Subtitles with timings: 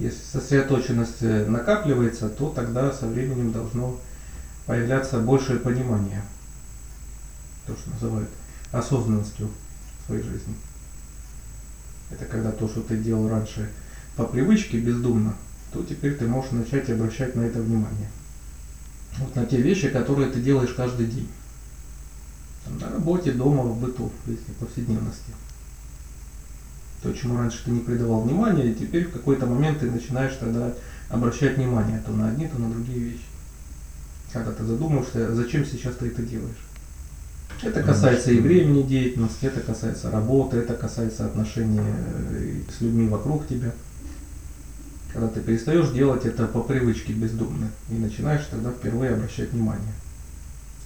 [0.00, 4.00] Если сосредоточенность э, накапливается, то тогда со временем должно
[4.64, 6.22] появляться большее понимание.
[7.66, 8.30] То, что называют
[8.72, 9.50] осознанностью
[10.06, 10.54] своей жизни.
[12.10, 13.70] Это когда то, что ты делал раньше
[14.16, 15.34] по привычке бездумно,
[15.70, 18.08] то теперь ты можешь начать обращать на это внимание.
[19.18, 21.28] Вот на те вещи, которые ты делаешь каждый день.
[22.64, 25.34] Там, на работе, дома, в быту, в повседневности.
[27.02, 30.72] То, чему раньше ты не придавал внимания, и теперь в какой-то момент ты начинаешь тогда
[31.08, 33.24] обращать внимание то на одни, то на другие вещи.
[34.32, 36.58] Когда ты задумаешься, зачем сейчас ты это делаешь.
[37.62, 43.46] Это касается и времени деятельности, это касается работы, это касается отношений э, с людьми вокруг
[43.46, 43.72] тебя.
[45.12, 49.92] Когда ты перестаешь делать это по привычке бездумно и начинаешь тогда впервые обращать внимание.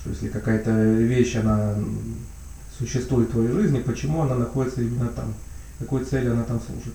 [0.00, 1.74] Что если какая-то вещь, она
[2.78, 5.34] существует в твоей жизни, почему она находится именно там,
[5.78, 6.94] какой цели она там служит.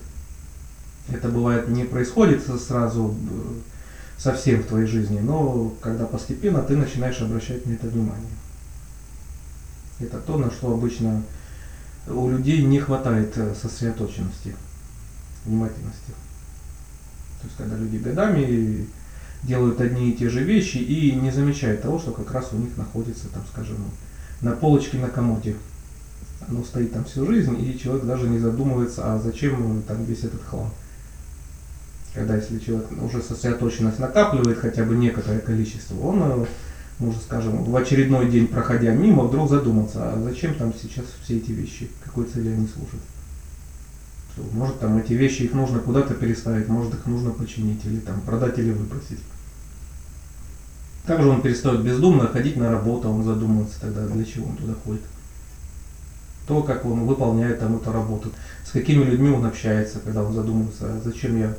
[1.09, 3.53] Это бывает не происходит сразу э,
[4.17, 8.29] совсем в твоей жизни, но когда постепенно ты начинаешь обращать на это внимание.
[9.99, 11.23] Это то, на что обычно
[12.07, 14.55] у людей не хватает э, сосредоточенности,
[15.45, 16.11] внимательности.
[17.41, 18.87] То есть когда люди годами
[19.43, 22.77] делают одни и те же вещи и не замечают того, что как раз у них
[22.77, 23.77] находится, там, скажем,
[24.41, 25.55] на полочке на комоде.
[26.51, 30.43] Оно стоит там всю жизнь, и человек даже не задумывается, а зачем там весь этот
[30.43, 30.69] хлам.
[32.13, 36.45] Когда если человек уже сосредоточенность накапливает хотя бы некоторое количество, он э,
[36.99, 41.51] может, скажем, в очередной день проходя мимо, вдруг задуматься, а зачем там сейчас все эти
[41.51, 42.99] вещи, какой цели они служат.
[44.51, 48.59] Может там эти вещи, их нужно куда-то переставить, может их нужно починить, или там продать
[48.59, 49.19] или выбросить.
[51.05, 55.01] Также он перестает бездумно ходить на работу, он задумывается тогда, для чего он туда ходит.
[56.51, 58.29] То, как он выполняет там эту работу,
[58.65, 61.55] с какими людьми он общается, когда он задумывается, зачем я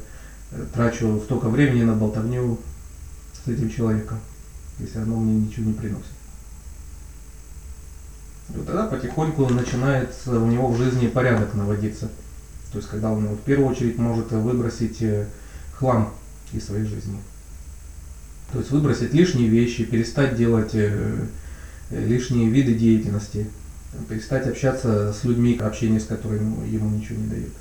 [0.50, 2.58] э, трачу столько времени на болтовню
[3.32, 4.18] с этим человеком,
[4.78, 6.12] если оно мне ничего не приносит.
[8.50, 12.10] И вот тогда потихоньку начинается у него в жизни порядок наводиться.
[12.72, 15.26] То есть когда он в первую очередь может выбросить э,
[15.72, 16.12] хлам
[16.52, 17.19] из своей жизни.
[18.52, 21.28] То есть выбросить лишние вещи, перестать делать э,
[21.88, 23.48] лишние виды деятельности,
[24.08, 27.53] перестать общаться с людьми, общение с которыми ему ничего не дает.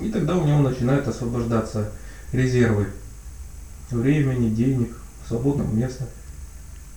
[0.00, 1.90] И тогда у него начинают освобождаться
[2.32, 2.86] резервы
[3.90, 4.96] времени, денег,
[5.26, 6.04] свободного места.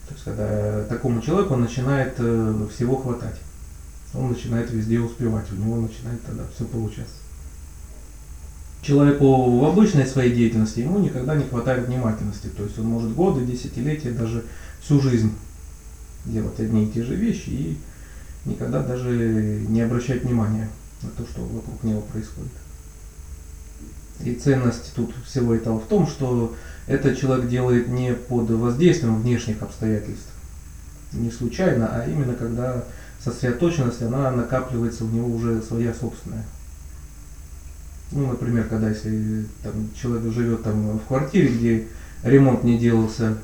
[0.08, 3.36] То есть когда такому человеку начинает всего хватать
[4.14, 7.16] он начинает везде успевать, у него начинает тогда все получаться.
[8.82, 13.46] Человеку в обычной своей деятельности ему никогда не хватает внимательности, то есть он может годы,
[13.46, 14.46] десятилетия, даже
[14.82, 15.34] всю жизнь
[16.26, 17.78] делать одни и те же вещи и
[18.46, 19.10] никогда даже
[19.68, 20.70] не обращать внимания
[21.02, 22.52] на то, что вокруг него происходит.
[24.22, 26.56] И ценность тут всего этого в том, что
[26.88, 30.30] этот человек делает не под воздействием внешних обстоятельств,
[31.14, 32.84] не случайно, а именно когда
[33.24, 36.46] сосредоточенность, она накапливается у него уже своя собственная.
[38.12, 41.88] Ну, например, когда если там, человек живет там, в квартире, где
[42.24, 43.38] ремонт не делался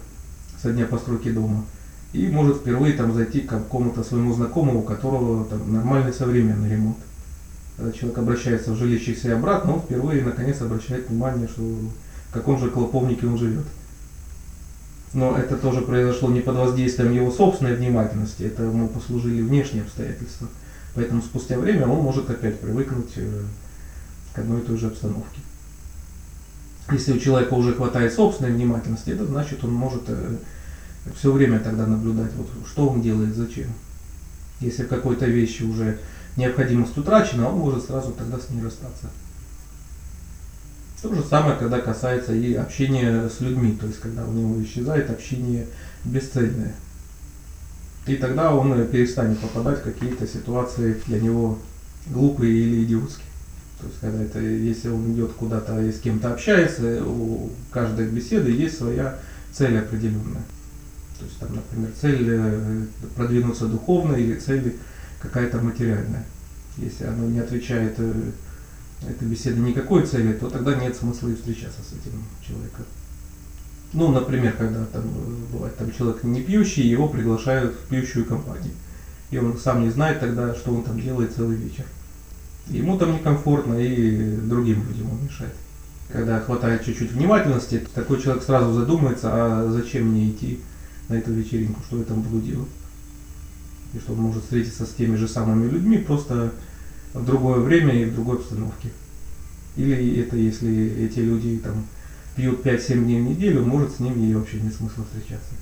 [0.62, 1.66] со дня постройки дома,
[2.16, 6.98] и может впервые там зайти к какому-то своему знакомому, у которого там нормальный современный ремонт.
[7.78, 12.60] Когда человек обращается в жилище и обратно, он впервые наконец обращает внимание, что в каком
[12.60, 13.66] же клоповнике он живет
[15.16, 20.48] но это тоже произошло не под воздействием его собственной внимательности, это ему послужили внешние обстоятельства.
[20.94, 23.44] Поэтому спустя время он может опять привыкнуть э,
[24.34, 25.40] к одной и той же обстановке.
[26.92, 30.36] Если у человека уже хватает собственной внимательности, это значит он может э,
[31.14, 33.68] все время тогда наблюдать, вот, что он делает, зачем.
[34.60, 36.00] Если какой-то вещи уже
[36.38, 39.10] необходимость утрачена, он может сразу тогда с ней расстаться.
[41.02, 45.12] То же самое, когда касается и общения с людьми, то есть когда у него исчезает
[45.12, 45.68] общение
[46.04, 46.74] бесцельное.
[48.08, 51.60] И тогда он перестанет попадать в какие-то ситуации для него
[52.08, 53.28] глупые или идиотские.
[53.80, 58.50] То есть, когда это, если он идет куда-то и с кем-то общается, у каждой беседы
[58.50, 59.20] есть своя
[59.52, 60.44] цель определенная.
[61.20, 62.86] То есть, там, например, цель э,
[63.16, 64.76] продвинуться духовно или цель
[65.20, 66.26] какая-то материальная.
[66.78, 68.32] Если оно не отвечает э,
[69.08, 72.86] эта беседа никакой цели, то тогда нет смысла и встречаться с этим человеком.
[73.94, 75.04] Ну, например, когда там
[75.54, 78.74] бывает там человек не пьющий, его приглашают в пьющую компанию.
[79.32, 81.86] И он сам не знает тогда, что он там делает целый вечер.
[82.68, 85.54] Ему там некомфортно, и другим людям он мешает.
[86.12, 90.60] Когда хватает чуть-чуть внимательности, такой человек сразу задумается, а зачем мне идти
[91.10, 92.70] на эту вечеринку, что я там буду делать.
[93.94, 96.52] И что он может встретиться с теми же самыми людьми, просто
[97.14, 98.90] в другое время и в другой обстановке.
[99.78, 101.86] Или это если эти люди там
[102.36, 105.54] пьют 5-7 дней в неделю, может с ними и вообще нет смысла встречаться.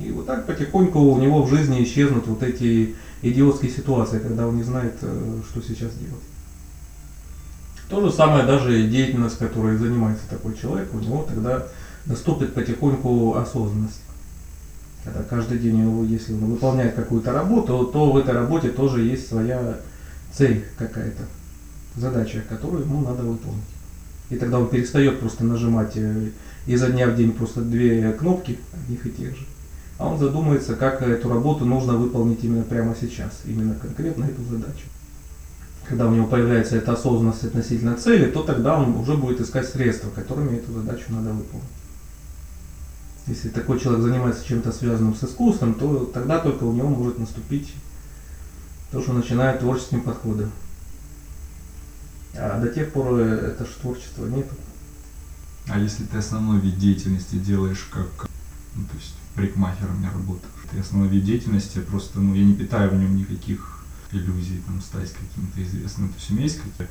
[0.00, 4.56] И вот так потихоньку у него в жизни исчезнут вот эти идиотские ситуации, когда он
[4.56, 6.22] не знает, э, что сейчас делать.
[7.88, 11.66] То же самое даже деятельность, которой занимается такой человек, у него тогда
[12.06, 14.00] наступит потихоньку осознанность.
[15.04, 19.28] Когда каждый день, его, если он выполняет какую-то работу, то в этой работе тоже есть
[19.28, 19.78] своя
[20.32, 21.22] цель какая-то,
[21.96, 23.62] задача, которую ему надо выполнить.
[24.30, 26.30] И тогда он перестает просто нажимать э,
[26.66, 29.46] изо дня в день просто две кнопки одних и тех же
[29.98, 34.84] а он задумается, как эту работу нужно выполнить именно прямо сейчас, именно конкретно эту задачу.
[35.88, 40.10] Когда у него появляется эта осознанность относительно цели, то тогда он уже будет искать средства,
[40.10, 41.68] которыми эту задачу надо выполнить.
[43.26, 47.72] Если такой человек занимается чем-то связанным с искусством, то тогда только у него может наступить
[48.92, 50.52] то, что начинает творческим подходом.
[52.34, 54.46] А до тех пор это же творчество нет.
[55.68, 58.28] А если ты основной вид деятельности делаешь как,
[58.76, 60.52] ну, то есть парикмахером не работаю.
[60.64, 63.75] Это основной вид деятельности, просто ну, я не питаю в нем никаких
[64.12, 66.86] иллюзий, там, стать каким-то известным, то есть у меня есть какие-то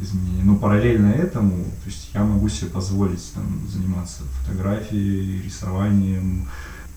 [0.00, 0.44] изменения.
[0.44, 6.48] Но параллельно этому, то есть я могу себе позволить там, заниматься фотографией, рисованием.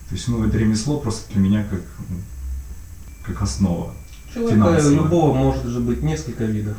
[0.10, 2.16] То есть, ну, это ремесло просто для меня как, ну,
[3.26, 3.94] как основа.
[4.34, 6.78] Человека любого может же быть несколько видов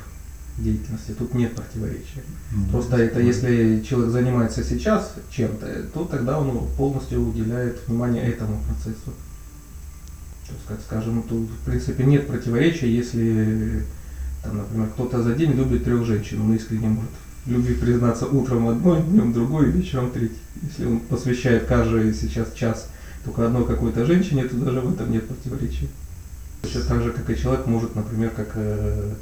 [0.59, 1.13] деятельности.
[1.13, 2.23] Тут нет противоречия.
[2.53, 2.71] Mm-hmm.
[2.71, 9.13] Просто это если человек занимается сейчас чем-то, то тогда он полностью уделяет внимание этому процессу.
[10.69, 13.85] Как скажем, тут в принципе нет противоречия, если,
[14.43, 17.11] там, например, кто-то за день любит трех женщин, он искренне может
[17.47, 20.39] любви признаться утром одной, днем другой, вечером третий.
[20.63, 22.89] Если он посвящает каждый сейчас час
[23.25, 25.89] только одной какой-то женщине, то даже в этом нет противоречия.
[26.63, 29.15] Точно так же, как и человек может, например, как э,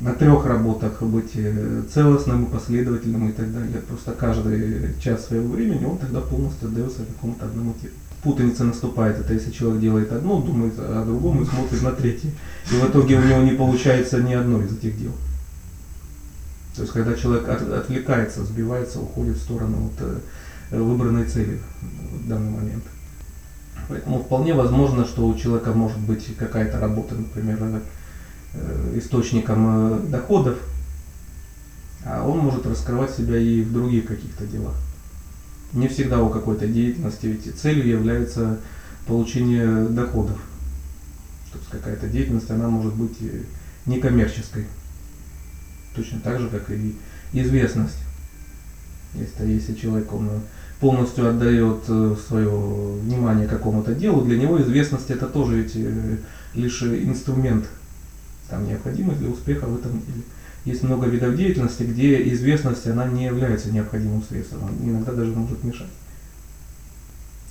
[0.00, 3.80] на трех работах быть э, целостным и последовательным и так далее.
[3.88, 7.94] Просто каждый час своего времени он тогда полностью отдается какому-то одному делу.
[8.26, 12.30] Путаница наступает, это если человек делает одно, думает о другом и смотрит на третье.
[12.70, 15.12] И в итоге у него не получается ни одно из этих дел.
[16.74, 20.20] То есть когда человек от, отвлекается, сбивается, уходит в сторону от
[20.72, 21.60] э, выбранной цели
[22.12, 22.84] в данный момент.
[23.88, 27.58] Поэтому вполне возможно, что у человека может быть какая-то работа, например,
[28.58, 30.56] Э, источником э, доходов,
[32.04, 34.74] а он может раскрывать себя и в других каких-то делах.
[35.72, 38.58] Не всегда у какой-то деятельности, ведь целью является
[39.06, 40.38] получение доходов.
[41.52, 43.18] То есть какая-то деятельность, она может быть
[43.86, 44.66] некоммерческой.
[45.94, 46.96] Точно так же, как и
[47.32, 47.98] известность.
[49.14, 50.28] Если, если человек он
[50.80, 55.74] полностью отдает э, свое внимание какому-то делу, для него известность это тоже ведь
[56.54, 57.66] лишь инструмент
[58.48, 60.22] там необходимость для успеха в этом деле.
[60.66, 65.62] Есть много видов деятельности, где известность она не является необходимым средством, она иногда даже может
[65.62, 65.86] мешать.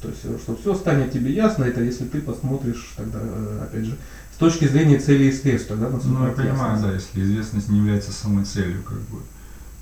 [0.01, 3.85] То есть, э, что все станет тебе ясно, это если ты посмотришь тогда, э, опять
[3.85, 3.97] же,
[4.33, 8.11] с точки зрения цели и средств, тогда Ну, я понимаю, да, если известность не является
[8.11, 9.19] самой целью, как бы.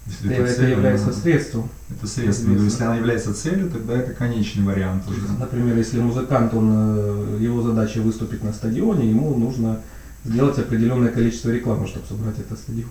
[0.06, 1.70] Если это, это цель, является она, средством.
[1.90, 2.50] Это средство.
[2.50, 5.22] Но если она является целью, тогда это конечный вариант уже.
[5.40, 9.80] Например, если музыкант, он, э, его задача выступить на стадионе, ему нужно
[10.24, 12.90] сделать определенное количество рекламы, чтобы собрать этот стадион.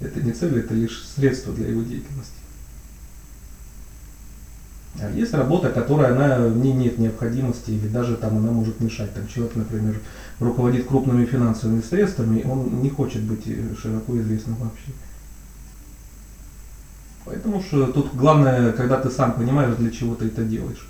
[0.00, 2.32] Это не цель, это лишь средство для его деятельности.
[5.00, 9.12] А есть работа, которая она, в ней нет необходимости, или даже там она может мешать.
[9.12, 10.00] Там человек, например,
[10.38, 13.44] руководит крупными финансовыми средствами, он не хочет быть
[13.80, 14.92] широко известным вообще.
[17.24, 20.86] Поэтому что тут главное, когда ты сам понимаешь, для чего ты это делаешь.